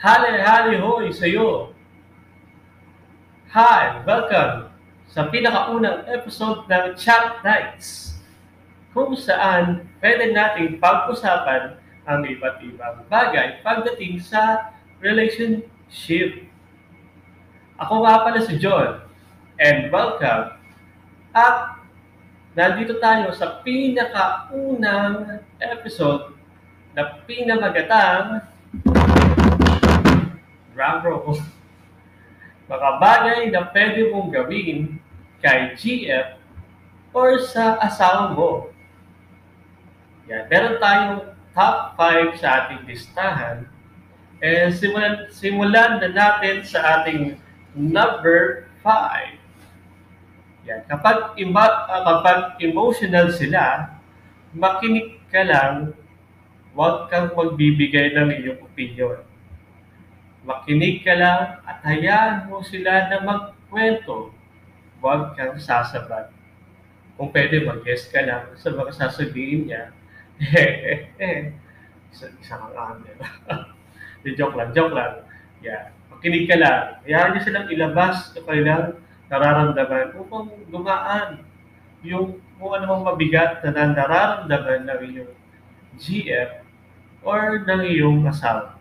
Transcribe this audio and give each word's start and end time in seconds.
Hali, 0.00 0.40
hali, 0.40 0.80
hoy, 0.80 1.12
sa'yo. 1.12 1.76
Hi, 3.52 4.00
welcome 4.08 4.72
sa 5.04 5.28
pinakaunang 5.28 6.08
episode 6.08 6.64
ng 6.72 6.96
Chat 6.96 7.44
Nights 7.44 8.16
kung 8.96 9.12
saan 9.12 9.84
pwede 10.00 10.32
natin 10.32 10.80
pag-usapan 10.80 11.76
ang 12.08 12.24
iba't 12.24 12.64
ibang 12.64 13.04
bagay 13.12 13.60
pagdating 13.60 14.24
sa 14.24 14.72
relationship. 15.04 16.48
Ako 17.76 18.00
nga 18.00 18.24
pala 18.24 18.40
si 18.40 18.56
John 18.56 19.04
and 19.60 19.92
welcome 19.92 20.56
at 21.36 21.76
nandito 22.56 22.96
tayo 23.04 23.36
sa 23.36 23.60
pinakaunang 23.60 25.44
episode 25.60 26.32
na 26.96 27.20
pinamagatang 27.28 28.48
drum 30.80 31.04
roll. 31.04 31.36
Mga 32.72 32.90
bagay 32.96 33.40
na 33.52 33.68
pwede 33.68 34.08
mong 34.08 34.32
gawin 34.32 34.96
kay 35.44 35.76
GF 35.76 36.40
or 37.12 37.36
sa 37.44 37.76
asawa 37.84 38.32
mo. 38.32 38.72
Yan. 40.32 40.48
Meron 40.48 40.80
tayong 40.80 41.20
top 41.52 42.00
5 42.00 42.40
sa 42.40 42.64
ating 42.64 42.88
listahan. 42.88 43.68
Eh, 44.40 44.72
simulan, 44.72 45.28
simulan 45.28 46.00
na 46.00 46.08
natin 46.08 46.64
sa 46.64 47.02
ating 47.02 47.36
number 47.76 48.64
5. 48.80 49.36
Yan. 50.64 50.80
Kapag, 50.88 51.36
ima, 51.36 51.66
uh, 51.90 52.02
kapag 52.06 52.56
emotional 52.62 53.34
sila, 53.34 53.92
makinig 54.54 55.18
ka 55.28 55.44
lang, 55.44 55.92
huwag 56.72 57.10
kang 57.10 57.34
magbibigay 57.34 58.14
ng 58.14 58.30
iyong 58.40 58.62
opinion 58.62 59.20
Makinig 60.40 61.04
ka 61.04 61.12
lang 61.12 61.60
at 61.68 61.84
hayaan 61.84 62.48
mo 62.48 62.64
sila 62.64 63.12
na 63.12 63.20
magkwento. 63.20 64.32
Huwag 65.00 65.36
kang 65.36 65.60
sasabad. 65.60 66.32
Kung 67.20 67.28
pwede, 67.36 67.60
mag-guess 67.68 68.08
ka 68.08 68.24
lang 68.24 68.48
sa 68.56 68.72
mga 68.72 68.92
sasabihin 68.96 69.68
niya. 69.68 69.92
Isa, 72.10 72.26
isa 72.40 72.56
kang 72.56 72.74
angel. 72.74 73.16
joke 74.40 74.56
lang, 74.56 74.72
joke 74.72 74.96
lang. 74.96 75.22
Yeah. 75.60 75.92
Makinig 76.08 76.48
ka 76.48 76.56
lang. 76.56 77.04
Hayaan 77.04 77.36
niyo 77.36 77.40
silang 77.44 77.68
ilabas 77.68 78.32
sa 78.32 78.40
kanilang 78.42 78.96
nararamdaman 79.28 80.16
upang 80.16 80.50
gumaan 80.72 81.44
yung 82.02 82.40
kung 82.56 82.72
anumang 82.74 83.04
mabigat 83.04 83.60
na 83.62 83.92
nararamdaman 83.92 84.88
ng 84.88 85.00
iyong 85.12 85.32
GF 86.00 86.64
or 87.20 87.60
ng 87.62 87.82
iyong 87.84 88.24
asawa. 88.24 88.79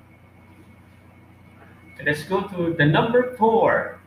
Let's 1.99 2.23
go 2.23 2.47
to 2.47 2.73
the 2.79 2.87
number 2.87 3.35
four. 3.35 3.99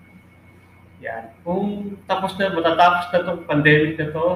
Yan. 1.05 1.35
Kung 1.45 1.99
tapos 2.09 2.39
na, 2.41 2.49
matatapos 2.55 3.13
na 3.13 3.19
itong 3.21 3.43
pandemic 3.45 4.01
na 4.01 4.09
to, 4.15 4.29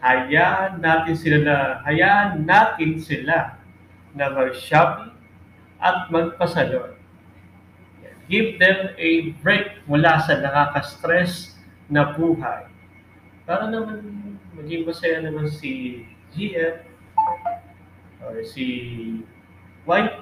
hayaan 0.00 0.80
natin 0.80 1.14
sila 1.18 1.38
na, 1.44 1.56
hayaan 1.84 2.48
natin 2.48 2.96
sila 2.96 3.60
na 4.16 4.24
mag-shopping 4.32 5.12
at 5.82 6.08
magpasalon. 6.08 6.96
Give 8.24 8.56
them 8.56 8.96
a 8.96 9.36
break 9.44 9.84
mula 9.84 10.24
sa 10.24 10.40
nakaka-stress 10.40 11.60
na 11.92 12.16
buhay. 12.16 12.64
Para 13.44 13.68
naman 13.68 14.00
maging 14.56 14.88
masaya 14.88 15.20
naman 15.20 15.52
si 15.52 16.04
GF 16.32 16.80
or 18.24 18.40
si 18.48 18.64
YT 19.84 20.20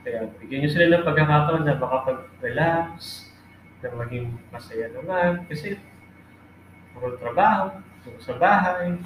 kaya 0.00 0.32
bigyan 0.40 0.64
nyo 0.64 0.70
sila 0.72 0.86
ng 0.88 1.04
pagkakataon 1.04 1.62
na 1.68 1.76
makapag-relax, 1.76 3.28
na 3.84 3.92
maging 4.00 4.32
masaya 4.48 4.88
naman. 4.96 5.44
Kasi 5.44 5.76
puro 6.96 7.20
trabaho, 7.20 7.84
puro 8.00 8.16
sa 8.20 8.36
bahay, 8.40 8.96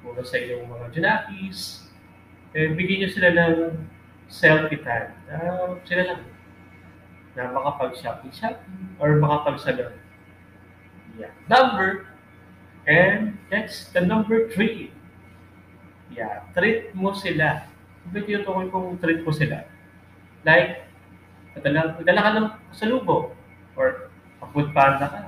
puro 0.00 0.20
sa 0.24 0.40
iyong 0.40 0.64
mga 0.64 0.86
junakis. 0.96 1.88
Eh, 2.56 2.72
bigyan 2.72 3.04
nyo 3.04 3.10
sila 3.12 3.28
ng 3.36 3.56
selfie 4.32 4.80
time. 4.80 5.12
Uh, 5.28 5.76
sila 5.84 6.02
lang 6.08 6.22
na 7.36 7.52
makapag-shopping-shopping 7.52 8.96
or 8.96 9.20
makapag-salon. 9.20 9.92
Yeah. 11.20 11.36
Number, 11.52 12.08
and 12.88 13.36
that's 13.52 13.92
the 13.92 14.00
number 14.00 14.48
three. 14.48 14.88
Yeah, 16.10 16.48
treat 16.56 16.96
mo 16.96 17.12
sila. 17.12 17.68
Hindi 18.08 18.18
tinutukoy 18.24 18.72
kung 18.72 18.96
treat 18.98 19.20
mo 19.20 19.30
sila 19.36 19.69
Like, 20.46 20.88
padala, 21.56 21.96
padala 21.96 22.20
ka 22.20 22.30
ng 22.36 22.48
salubo 22.72 23.36
or 23.76 24.10
pag-food 24.40 24.72
panda 24.72 25.06
ka. 25.06 25.20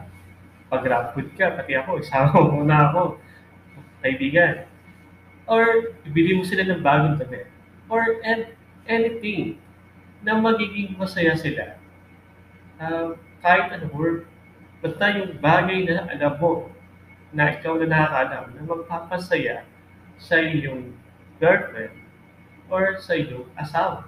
Pag-grab 0.73 1.13
food 1.13 1.29
ka, 1.37 1.53
pati 1.53 1.77
ako, 1.77 2.01
isama 2.01 2.33
mo 2.33 2.65
muna 2.65 2.89
ako. 2.89 3.21
Kaibigan. 4.01 4.65
Or, 5.45 5.93
ibili 6.09 6.39
mo 6.39 6.43
sila 6.49 6.65
ng 6.65 6.81
bagong 6.81 7.21
damit. 7.21 7.51
Or 7.93 8.23
and, 8.25 8.57
anything 8.87 9.59
na 10.23 10.39
magiging 10.39 10.95
masaya 10.99 11.35
sila. 11.39 11.79
Uh, 12.79 13.15
kahit 13.43 13.75
ano, 13.75 13.91
or 13.95 14.27
basta 14.83 15.15
yung 15.19 15.39
bagay 15.39 15.87
na 15.87 16.07
alam 16.11 16.35
mo 16.39 16.71
na 17.31 17.55
ikaw 17.55 17.79
na 17.79 17.87
nakakaalam 17.87 18.45
na 18.55 18.63
magpapasaya 18.67 19.57
sa 20.19 20.39
iyong 20.39 20.95
girlfriend 21.39 21.95
or 22.71 22.99
sa 22.99 23.19
iyong 23.19 23.47
asawa. 23.59 24.07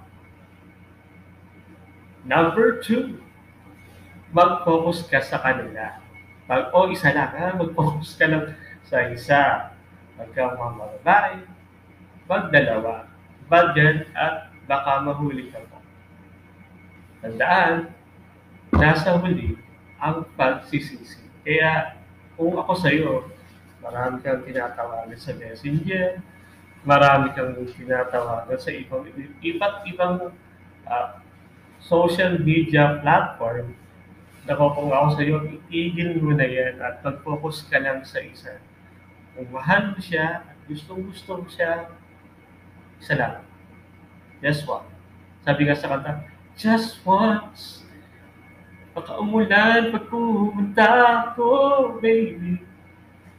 Number 2.25 2.81
two, 2.81 3.21
mag-focus 4.33 5.05
ka 5.05 5.21
sa 5.21 5.37
kanila. 5.37 6.01
Pag, 6.49 6.73
o 6.73 6.89
isa 6.89 7.13
lang, 7.13 7.29
ha? 7.37 7.53
mag-focus 7.53 8.17
ka 8.17 8.25
lang 8.25 8.57
sa 8.81 9.05
isa. 9.13 9.69
Pagka 10.17 10.57
mga 10.57 11.01
babae, 11.05 11.45
pag 12.25 12.49
dalawa, 12.49 13.05
at 13.45 14.49
baka 14.65 14.91
mahuli 15.05 15.53
ka 15.53 15.61
pa. 15.69 15.79
Tandaan, 17.21 17.93
nasa 18.73 19.21
huli 19.21 19.53
ang 20.01 20.25
pagsisisi. 20.33 21.21
Kaya 21.45 21.93
kung 22.33 22.57
ako 22.57 22.73
sa 22.73 22.89
iyo, 22.89 23.29
marami 23.85 24.25
kang 24.25 24.41
tinatawagan 24.41 25.13
sa 25.13 25.37
messenger, 25.37 26.25
marami 26.81 27.29
kang 27.37 27.53
tinatawagan 27.53 28.57
sa 28.57 28.73
ibang 28.73 29.05
iba't 29.45 29.85
ibang 29.85 30.33
uh, 30.89 31.07
social 31.85 32.41
media 32.41 32.97
platform, 33.05 33.77
nako 34.49 34.73
kung 34.73 34.89
ako 34.89 35.07
sa 35.17 35.21
iyo, 35.21 35.37
itigil 35.45 36.17
mo 36.17 36.33
na 36.33 36.45
yan 36.45 36.81
at 36.81 37.01
mag-focus 37.05 37.65
ka 37.69 37.77
lang 37.77 38.01
sa 38.01 38.21
isa. 38.21 38.57
Kung 39.37 39.49
mahal 39.53 39.93
mo 39.93 39.99
siya 40.01 40.41
at 40.45 40.57
gustong-gusto 40.65 41.45
mo 41.45 41.47
siya, 41.49 41.93
isa 42.97 43.13
lang. 43.13 43.45
Just 44.41 44.65
one. 44.65 44.85
Sabi 45.45 45.69
nga 45.69 45.77
sa 45.77 45.89
kanta, 45.93 46.25
just 46.57 46.97
once. 47.05 47.85
Baka 48.97 49.21
umulan 49.21 49.93
pag 49.93 50.05
pumunta 50.09 50.87
ako, 51.29 51.49
baby. 52.01 52.63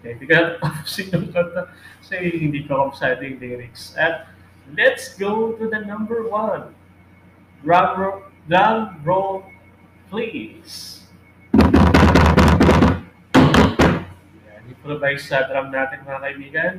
Okay, 0.06 0.12
hindi 0.14 0.26
ka 0.30 0.62
tapusin 0.62 1.10
yung 1.10 1.34
kanta 1.34 1.72
kasi 1.98 2.14
hindi 2.30 2.62
ko 2.68 2.90
kapsado 2.90 3.26
yung 3.26 3.42
lyrics. 3.42 3.96
At 3.98 4.30
let's 4.76 5.18
go 5.18 5.58
to 5.58 5.66
the 5.66 5.82
number 5.82 6.28
one. 6.30 6.70
Drum, 7.66 8.25
drum 8.46 9.02
roll, 9.02 9.42
please. 10.06 11.02
Yan, 14.46 14.62
improvise 14.70 15.26
sa 15.26 15.50
drum 15.50 15.74
natin 15.74 16.06
mga 16.06 16.22
kaibigan. 16.22 16.74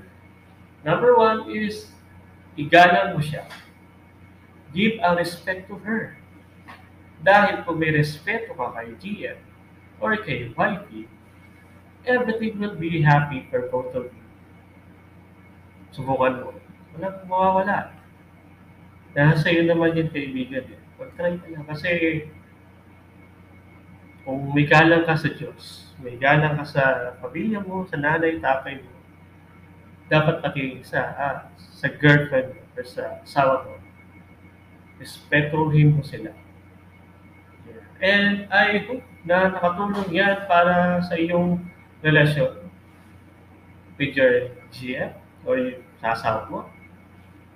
Number 0.88 1.11
one 1.19 1.51
is, 1.51 1.91
igalang 2.55 3.19
mo 3.19 3.22
siya. 3.22 3.43
Give 4.72 4.96
a 5.03 5.16
respect 5.19 5.67
to 5.67 5.75
her. 5.84 6.16
Dahil 7.19 7.67
kung 7.67 7.81
may 7.81 7.91
respeto 7.91 8.55
ka 8.55 8.72
kay 8.72 8.96
Gia 9.03 9.35
or 9.99 10.16
kay 10.23 10.53
wifey, 10.55 11.11
everything 12.08 12.55
will 12.61 12.79
be 12.79 13.03
happy 13.03 13.43
for 13.52 13.67
both 13.67 13.91
of 13.91 14.08
you. 14.08 14.25
Subukan 15.91 16.46
mo. 16.46 16.55
Walang 16.96 17.17
mawawala. 17.28 17.91
Dahil 19.11 19.35
sa 19.35 19.49
iyo 19.52 19.66
naman 19.66 19.97
yung 19.97 20.14
kaibigan 20.14 20.64
eh. 20.72 20.86
Mag-try 20.97 21.38
ka 21.38 21.47
lang. 21.53 21.66
Kasi 21.70 21.91
kung 24.26 24.52
may 24.52 24.66
galang 24.66 25.05
ka 25.05 25.14
sa 25.14 25.29
Diyos, 25.29 25.94
may 26.02 26.17
galang 26.17 26.58
ka 26.58 26.66
sa 26.66 26.84
pamilya 27.22 27.61
mo, 27.64 27.85
sa 27.85 27.96
nanay, 27.96 28.41
tatay 28.41 28.82
mo, 28.82 28.91
dapat 30.09 30.41
pati 30.41 30.82
sa, 30.84 30.99
ah, 31.16 31.38
sa 31.58 31.88
girlfriend 31.88 32.58
mo, 32.58 32.61
or 32.76 32.84
sa 32.84 33.22
asawa 33.23 33.64
mo, 33.64 33.73
respetuhin 34.97 35.94
mo 35.94 36.02
sila. 36.02 36.34
And 37.97 38.46
I 38.53 38.85
hope 38.85 39.05
na 39.26 39.50
nakatulong 39.53 40.14
yan 40.14 40.46
para 40.46 41.02
sa 41.02 41.17
iyong 41.17 41.66
relasyon 42.05 42.70
with 43.97 44.14
your 44.14 44.53
GF 44.70 45.17
or 45.50 45.58
yung 45.58 45.82
sa 45.97 46.14
asawa 46.14 46.46
mo 46.46 46.77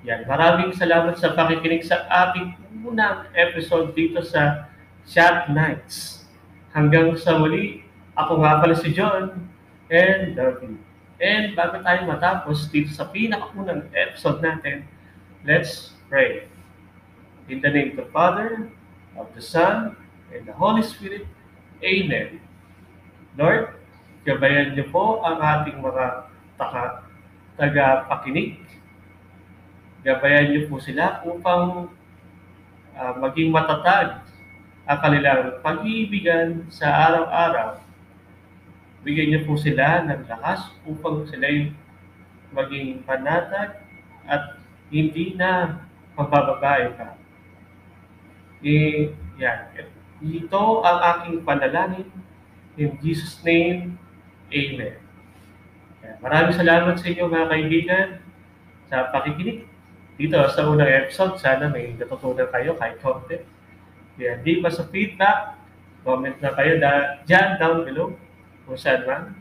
Yan, 0.02 0.26
maraming 0.26 0.74
salamat 0.74 1.14
sa 1.22 1.38
pakikinig 1.38 1.86
sa 1.86 2.10
ating 2.10 2.58
unang 2.82 3.30
episode 3.38 3.94
dito 3.94 4.26
sa 4.26 4.66
Chat 5.06 5.54
Nights. 5.54 6.26
Hanggang 6.74 7.14
sa 7.22 7.38
muli, 7.38 7.86
ako 8.18 8.42
nga 8.42 8.58
pala 8.58 8.74
si 8.74 8.90
John 8.98 9.46
and 9.94 10.34
Darby. 10.34 10.74
And 11.22 11.54
bago 11.54 11.86
tayo 11.86 12.10
matapos 12.10 12.66
dito 12.74 12.90
sa 12.90 13.14
pinakaunang 13.14 13.94
episode 13.94 14.42
natin, 14.42 14.90
let's 15.46 15.94
pray. 16.10 16.50
In 17.46 17.62
the 17.62 17.70
name 17.70 17.94
of 17.94 18.02
the 18.02 18.10
Father, 18.10 18.74
of 19.14 19.30
the 19.38 19.44
Son, 19.46 19.94
and 20.34 20.50
the 20.50 20.56
Holy 20.58 20.82
Spirit. 20.82 21.30
Amen. 21.86 22.42
Lord, 23.38 23.78
gabayan 24.26 24.74
niyo 24.74 24.90
po 24.90 25.22
ang 25.22 25.38
ating 25.38 25.78
mga 25.78 26.26
taga-pakinig. 27.54 28.81
Gabayan 30.02 30.50
niyo 30.50 30.62
po 30.66 30.82
sila 30.82 31.22
upang 31.22 31.94
uh, 32.98 33.14
maging 33.22 33.54
matatag 33.54 34.26
ang 34.90 35.00
kanilang 35.00 35.62
pag-iibigan 35.62 36.66
sa 36.74 36.90
araw-araw. 37.10 37.78
Bigyan 39.06 39.28
niyo 39.30 39.42
po 39.46 39.54
sila 39.58 40.02
ng 40.10 40.26
lakas 40.26 40.74
upang 40.90 41.30
sila 41.30 41.48
maging 42.52 43.06
panatag 43.06 43.78
at 44.26 44.58
hindi 44.90 45.38
na 45.38 45.82
magbababae 46.18 46.98
pa. 46.98 47.16
Eh, 48.62 49.14
yan. 49.38 49.70
Ito 50.22 50.86
ang 50.86 51.00
aking 51.02 51.38
panalangin. 51.46 52.10
In 52.78 52.98
Jesus' 53.02 53.42
name, 53.42 53.98
Amen. 54.52 55.00
Maraming 56.20 56.58
salamat 56.58 57.00
sa 57.00 57.08
inyo 57.08 57.24
mga 57.32 57.48
kaibigan 57.48 58.08
sa 58.92 59.08
pakikinig 59.16 59.71
dito 60.22 60.38
sa 60.54 60.70
unang 60.70 60.86
episode. 60.86 61.42
Sana 61.42 61.66
may 61.74 61.98
natutunan 61.98 62.46
kayo 62.54 62.78
kahit 62.78 63.02
konti. 63.02 63.42
Yan. 64.22 64.46
Di 64.46 64.62
ba 64.62 64.70
sa 64.70 64.86
feedback, 64.86 65.58
comment 66.06 66.38
na 66.38 66.54
kayo 66.54 66.78
da, 66.78 67.26
dyan 67.26 67.58
down 67.58 67.82
below 67.82 68.14
kung 68.70 68.78
saan 68.78 69.02
man. 69.10 69.34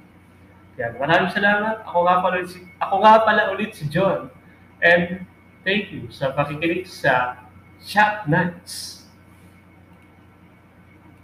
Yan. 0.81 0.97
Maraming 0.97 1.37
salamat. 1.37 1.85
Ako 1.85 2.09
nga 2.09 2.17
pala, 2.25 2.41
ako 2.81 2.94
nga 3.05 3.15
pala 3.29 3.43
ulit 3.53 3.77
si 3.77 3.85
John. 3.93 4.32
And 4.81 5.29
thank 5.61 5.93
you 5.93 6.09
sa 6.09 6.32
pakikinig 6.32 6.88
sa 6.88 7.44
Chat 7.85 8.25
Nights. 8.25 9.00